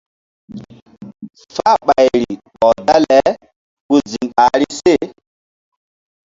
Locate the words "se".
4.79-4.93